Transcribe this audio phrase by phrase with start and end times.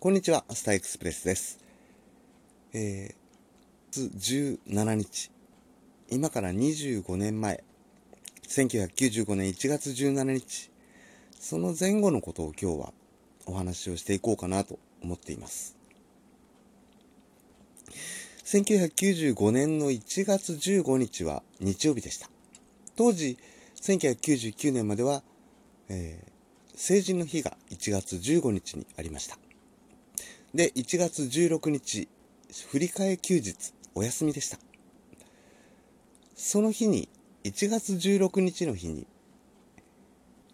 [0.00, 1.58] こんにちは、スターエクスプレスです。
[2.72, 5.32] えー、17日、
[6.08, 7.64] 今から25年前、
[8.46, 10.70] 1995年1月17日、
[11.40, 12.92] その前後のことを今日は
[13.46, 15.76] お話をしていこうかなと思っています。
[18.44, 22.30] 1995年の1月15日は日曜日でした。
[22.94, 23.36] 当時、
[23.82, 25.24] 1999年までは、
[25.88, 26.30] えー、
[26.76, 29.36] 成人の日が1月15日にありました。
[30.54, 32.08] で、1月16日、
[32.70, 34.58] 振り替え休日、お休みでした。
[36.34, 37.10] その日に、
[37.44, 39.06] 1月16日の日に、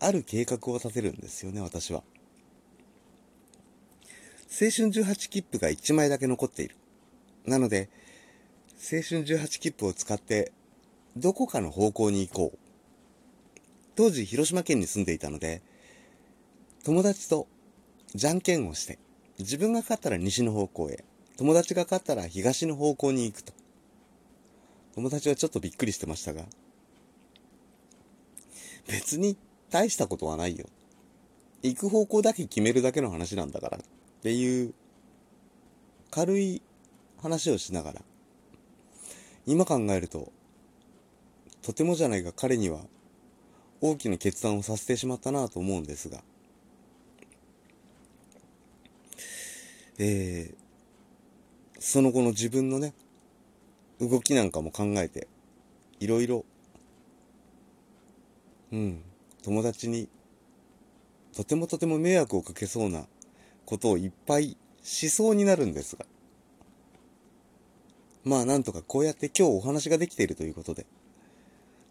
[0.00, 2.02] ある計画を立てるんですよね、私は。
[4.50, 6.76] 青春18切符が1枚だけ残っている。
[7.46, 7.88] なので、
[8.74, 10.50] 青春18切符を使って、
[11.16, 12.58] どこかの方向に行こう。
[13.94, 15.62] 当時、広島県に住んでいたので、
[16.82, 17.46] 友達と
[18.12, 18.98] じゃんけんをして、
[19.38, 21.04] 自分が勝ったら西の方向へ、
[21.36, 23.52] 友達が勝ったら東の方向に行くと。
[24.94, 26.44] 友達はちょっとびっくりしてましたが、
[28.86, 29.36] 別に
[29.70, 30.66] 大したことはないよ。
[31.62, 33.80] 行く方向だけ決めるだけの話なんだからっ
[34.22, 34.74] ていう
[36.10, 36.62] 軽い
[37.20, 38.02] 話をしながら、
[39.46, 40.30] 今考えると、
[41.62, 42.80] とてもじゃないが彼には
[43.80, 46.22] 大きな決断をさせてしまったなと思うんですが、
[49.98, 50.54] えー、
[51.78, 52.94] その後の自分のね、
[54.00, 55.28] 動きなんかも考えて、
[56.00, 56.44] いろいろ、
[58.72, 59.02] うん、
[59.44, 60.08] 友達に、
[61.36, 63.06] とてもとても迷惑をかけそうな
[63.66, 66.06] ことをいっぱいしそうになるんですが、
[68.24, 70.86] まあなんとかこうやって今日お話ができているということで、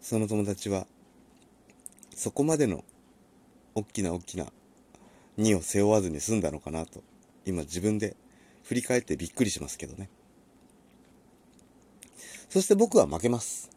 [0.00, 0.86] その友達は、
[2.14, 2.84] そこまでの
[3.74, 4.46] 大きな大きな
[5.38, 7.02] 荷を背負わずに済んだのかなと
[7.44, 8.16] 今自分で
[8.62, 10.08] 振り返ってびっくりしますけどね。
[12.48, 13.70] そして僕は負けます。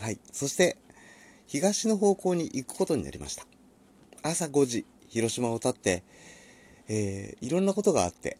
[0.00, 0.18] はい。
[0.32, 0.76] そして、
[1.46, 3.46] 東の方向に行くことになりました。
[4.22, 6.02] 朝5時、広島を立って、
[6.88, 8.38] えー、いろんなことがあって、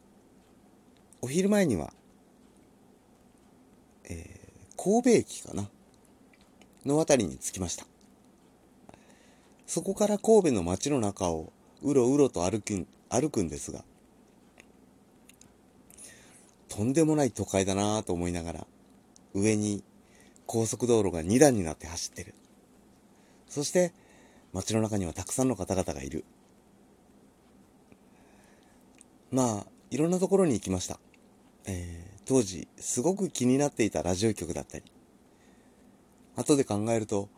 [1.21, 1.93] お昼前には、
[4.09, 5.69] えー、神戸駅かな？
[6.85, 7.87] のあたりに着きました。
[9.67, 13.85] そこから神戸の街の中をうろうろと歩く歩くんですが、
[16.75, 18.67] とんでもない都会だなぁと思いながら、
[19.35, 19.85] 上に
[20.47, 22.35] 高速道路が2段になって走ってる。
[23.47, 23.93] そして、
[24.55, 26.25] 街の中にはたくさんの方々がいる。
[29.31, 30.99] まあ、いろんなところに行きました。
[31.67, 34.85] えー、当時、すごく気になっていたラジオ局だったり、
[36.37, 37.29] 後で考えると、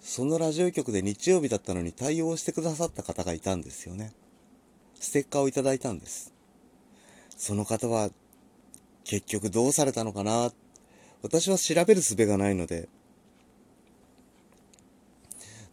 [0.00, 4.14] そのラジオ局で日曜日だったのに対応してくださった方がいたんですよね。
[4.98, 6.32] ステッカーをいただいたんです。
[7.36, 8.08] その方は
[9.04, 10.50] 結局どうされたのかな
[11.22, 12.88] 私は調べる術がないので、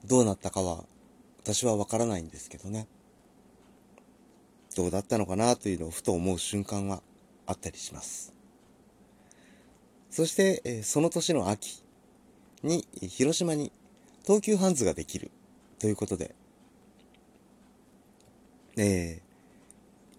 [0.05, 0.85] どうなったかは
[1.43, 2.87] 私はわからないんですけどね。
[4.75, 7.01] どうだったのかなというのをふと思う瞬間は
[7.45, 8.33] あったりします。
[10.09, 11.83] そして、え、その年の秋
[12.63, 13.71] に広島に
[14.25, 15.31] 東急ハンズができる
[15.79, 16.35] ということで、
[18.77, 19.21] え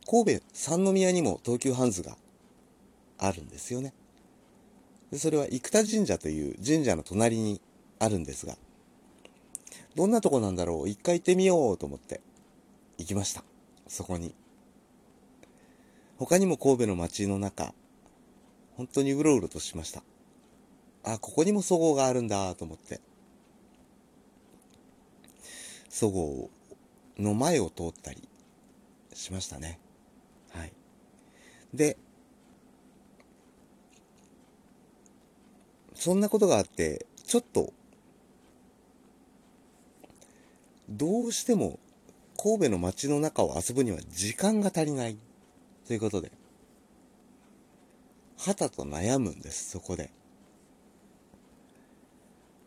[0.05, 2.17] ー、神戸三宮にも東急ハンズが
[3.25, 3.95] あるんですよね。
[5.11, 7.61] でそれは生田神社という神社の隣に
[7.99, 8.57] あるんですが、
[9.95, 10.89] どんなとこなんだろう？
[10.89, 12.21] 一回行ってみようと思って
[12.99, 13.45] 行きました。
[13.87, 14.35] そこに。
[16.17, 17.75] 他にも神戸の街の中、
[18.77, 20.03] 本当にうろうろとしました。
[21.05, 23.01] あ、ここにもそごうがあるんだと思って。
[25.89, 26.49] そご
[27.19, 28.29] うの前を通ったり
[29.13, 29.79] しましたね。
[30.53, 30.73] はい。
[31.75, 31.99] で、
[36.03, 37.73] そんなことがあって、ちょっと、
[40.89, 41.79] どうしても
[42.37, 45.17] 神戸の街の中を遊ぶには時間が足りない
[45.87, 46.33] ということで、
[48.37, 50.11] はたと悩むんです、そこで。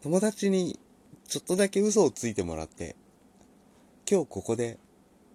[0.02, 0.80] 友達に
[1.28, 2.96] ちょっとだけ嘘をついてもらって、
[4.10, 4.80] 今日ここで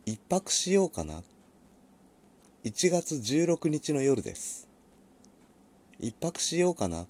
[0.06, 1.22] 一泊しようかな。
[2.64, 4.70] 1月16日の夜です。
[5.98, 7.06] 一泊しようかな。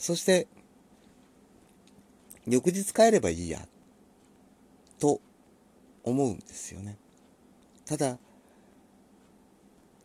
[0.00, 0.48] そして、
[2.48, 3.68] 翌日帰ればいいや、
[4.98, 5.20] と
[6.02, 6.96] 思うんですよね。
[7.84, 8.18] ただ、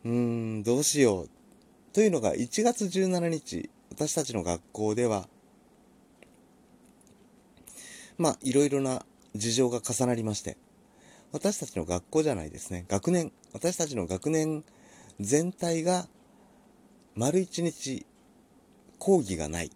[0.04, 0.10] うー
[0.58, 1.30] ん、どうしよう。
[1.94, 5.30] というのが1月17日、私たちの学校では、
[8.18, 10.58] まあ、いろいろな事情が重なりまして、
[11.32, 12.84] 私たちの学校じゃないですね。
[12.88, 13.32] 学年。
[13.54, 14.62] 私たちの学年
[15.20, 16.06] 全体が
[17.14, 18.04] 丸一日
[18.98, 19.70] 講義がない。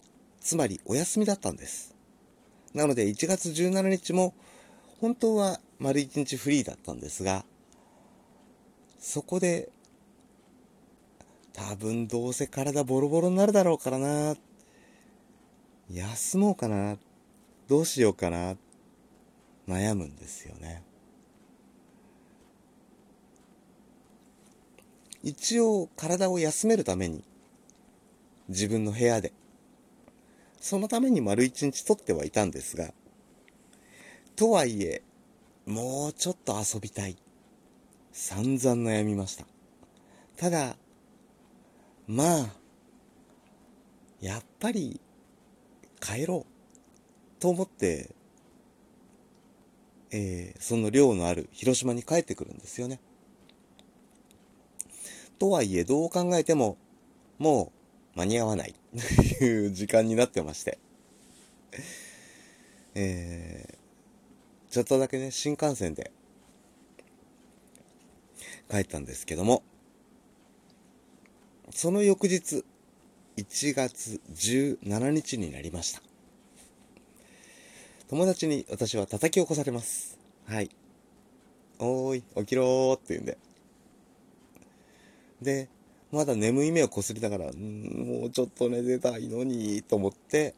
[0.50, 1.94] つまりお休みだったんです。
[2.74, 4.34] なので1月17日も
[5.00, 7.44] 本当は丸一日フリーだったんですが、
[8.98, 9.68] そこで
[11.52, 14.34] 多分どうせ体ボロボロになるだろうからな。
[15.88, 16.96] 休もうかな。
[17.68, 18.56] どうしようかな。
[19.68, 20.82] 悩むんですよね。
[25.22, 27.22] 一応体を休めるために
[28.48, 29.32] 自分の部屋で
[30.60, 32.92] そのために丸一日取ってはいたんですが
[34.36, 35.02] とはいえ
[35.66, 37.16] もうちょっと遊びたい。
[38.12, 39.44] 散々悩みました。
[40.36, 40.76] ただ
[42.06, 42.46] まあ
[44.20, 45.00] やっぱり
[46.00, 47.40] 帰ろう。
[47.40, 48.14] と思って
[50.10, 53.00] えー、その寮のある広島に帰ってくるんですよね。
[55.38, 56.76] とはいえ、どう考えても、
[57.38, 57.79] もう
[58.14, 58.74] 間に合わない
[59.38, 60.78] と いう時間になってまして。
[62.94, 66.10] えー、ちょっとだけね、新幹線で
[68.68, 69.62] 帰ったんですけども、
[71.70, 72.64] その翌日、
[73.36, 76.02] 1月17日になりました。
[78.08, 80.18] 友達に私は叩き起こされます。
[80.46, 80.70] はい。
[81.78, 83.38] おーい、起きろーって言うんで。
[85.40, 85.68] で、
[86.12, 90.54] まだ眠い目をこすりながら、もうちょっと寝てたいのに、と思って、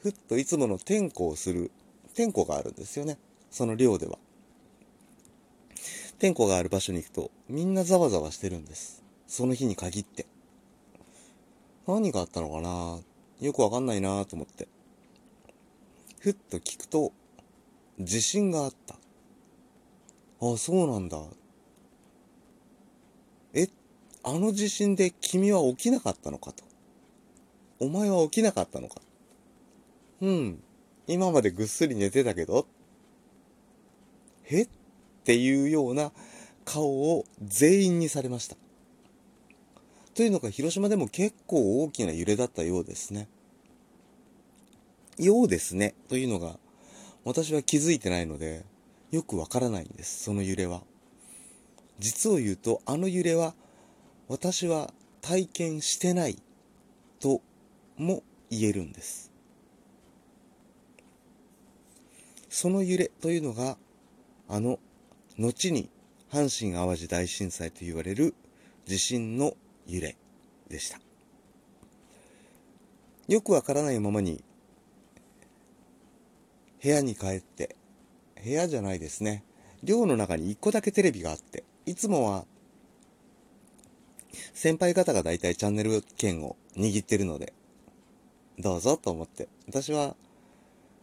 [0.00, 1.70] ふっといつもの点呼をする、
[2.14, 3.18] 点呼があるんですよね。
[3.50, 4.18] その寮では。
[6.18, 9.02] 点呼がある場所に行くと、みんなざわざわしてるんです。
[9.26, 10.26] その日に限って。
[11.86, 13.00] 何があったのかな？
[13.40, 14.68] よくわかんないなと思って。
[16.20, 17.12] ふっと聞くと、
[17.98, 18.94] 地震があった。
[20.40, 21.18] あ、そうなんだ。
[24.24, 26.64] あの地震で君は起きなかったのかと。
[27.80, 29.00] お前は起きなかったのか。
[30.20, 30.62] うん。
[31.06, 32.66] 今までぐっすり寝てたけど。
[34.48, 34.68] えっ
[35.24, 36.12] ていうような
[36.64, 38.56] 顔を全員にされました。
[40.14, 43.28] というのが広島でも結構大きな揺れだったようですね。
[45.18, 46.58] ようですね、というのが、
[47.24, 48.64] 私は気づいてないので、
[49.10, 50.82] よくわからないんです、その揺れは。
[51.98, 53.54] 実を言うと、あの揺れは、
[54.32, 56.38] 私は体験してない、
[57.20, 57.42] と
[57.98, 59.30] も言えるんです。
[62.48, 63.76] その揺れというのが、
[64.48, 64.78] あの、
[65.38, 65.90] 後に
[66.30, 68.34] 阪神淡路大震災と言われる
[68.86, 69.52] 地震の
[69.86, 70.16] 揺れ
[70.70, 70.98] でした。
[73.28, 74.42] よくわからないままに
[76.82, 77.76] 部屋に帰って、
[78.42, 79.44] 部屋じゃないですね。
[79.82, 82.46] 寮の中に一個だけテレビがあって、いつもは、
[84.54, 87.52] 先輩方が大体チャンネル権を握ってるので、
[88.58, 90.16] どうぞと思って、私は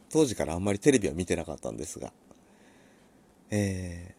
[0.10, 2.12] 当時からあんまりテレビは見てなかったんですが、
[3.52, 4.16] え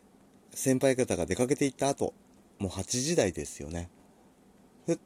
[0.53, 2.15] ー、先輩方が出かけていった後、
[2.59, 3.89] もう8時台ですよね。
[4.87, 4.99] ふっ、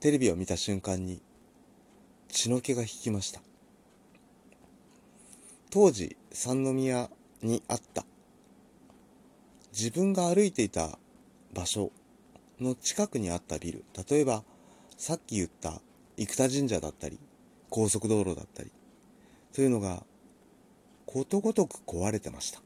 [0.00, 1.20] テレビを見た瞬間に、
[2.28, 3.42] 血の気が引きました。
[5.70, 7.08] 当時三宮
[7.40, 8.04] にあった
[9.72, 10.98] 自分が歩いていた
[11.54, 11.90] 場所
[12.62, 14.42] の近くにあったビル例えば
[14.96, 15.80] さっき言った
[16.16, 17.18] 生田神社だったり
[17.68, 18.70] 高速道路だったり
[19.52, 20.02] というのが
[21.06, 22.62] ことごとく壊れてました。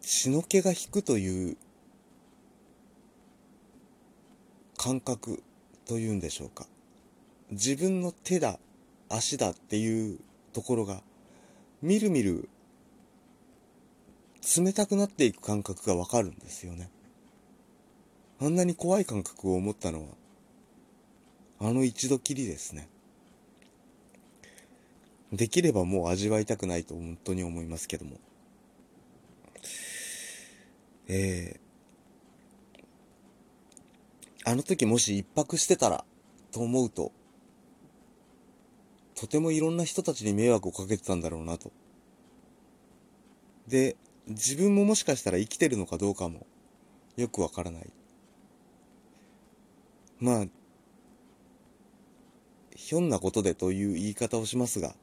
[0.00, 1.56] 血の気が引くという
[4.78, 5.42] 感覚
[5.86, 6.66] というんでしょうか。
[7.50, 8.58] 自分の手だ、
[9.08, 10.18] 足だっていう
[10.52, 11.02] ところが、
[11.82, 12.48] みるみる
[14.56, 16.90] 冷たくなっていく感覚がわかるんですよね。
[18.40, 20.08] あんなに怖い感覚を持ったのは、
[21.60, 22.88] あの一度きりですね。
[25.32, 28.18] できればもう味わいたくないと本当に思いますけども。
[31.08, 36.04] えー、あの時もし一泊してたら
[36.52, 37.12] と思うと、
[39.14, 41.72] とてもいろんな人たちに迷惑をかけてたんだろうなと。
[43.66, 43.96] で、
[44.28, 46.46] 自分ももしかしたら生きてるのかどうかも
[47.16, 47.90] よくわからない。
[50.20, 50.46] まあ、
[52.74, 54.94] ひょんなことでという言い方をしますが、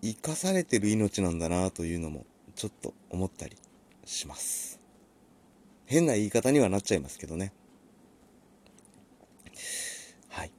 [0.00, 3.56] 生かされてる命なんだなというのもちょっと思ったり
[4.04, 4.80] します。
[5.86, 7.52] 変な言い方にはなっちゃいますけどね
[10.30, 10.52] はい。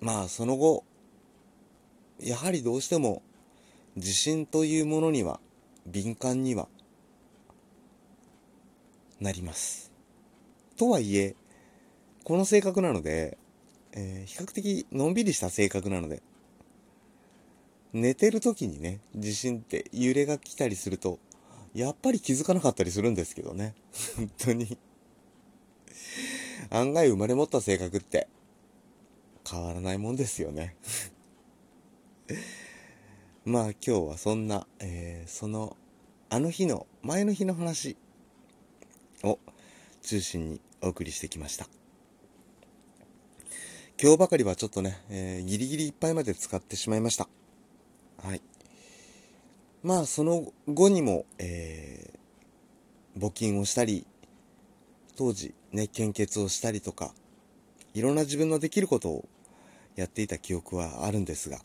[0.00, 0.84] まあその後、
[2.20, 3.22] やはりどうしても
[3.96, 5.40] 地震というものには
[5.86, 6.68] 敏感には
[9.20, 9.92] なります。
[10.76, 11.34] とはいえ、
[12.24, 13.38] この性格なので、
[13.92, 16.22] えー、比較的のんびりした性格なので、
[17.92, 21.18] 寝てる時にね、地震って揺れが来たりすると、
[21.72, 23.74] やっぱり気づかなかったりするんですけどね。
[24.16, 24.78] 本当に
[26.70, 28.28] 案外生まれ持った性格って
[29.48, 30.76] 変わらないもんですよね
[33.48, 35.76] まあ今日はそんな、えー、その
[36.30, 37.96] あの日の前の日の話
[39.22, 39.38] を
[40.02, 41.68] 中心にお送りしてきました。
[44.02, 47.28] 今日ばかりはちょっとね、えー、ギリギリいっぱいまで使ってしまいました。
[48.20, 48.42] はい。
[49.84, 54.08] まあその後にも、えー、募金をしたり
[55.16, 57.14] 当時ね献血をしたりとか
[57.94, 59.28] いろんな自分のできることを
[59.94, 61.60] やっていた記憶はあるんですが、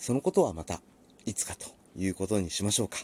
[0.00, 0.80] そのことはまた
[1.26, 2.98] いつかということにしましょうか。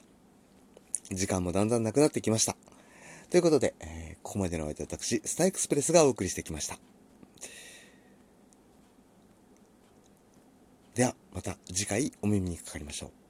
[1.10, 2.56] 時間もだんだんなくなってきました。
[3.30, 6.78] ということで、えー、ここまでのお相手私、スターエクスプレスがお送りしてきました。
[10.94, 13.25] では、また次回お耳にかかりましょう。